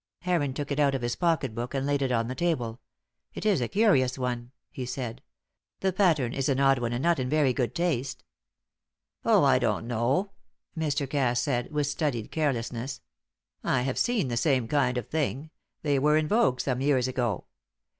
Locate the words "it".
0.71-0.79, 2.01-2.11, 3.35-3.45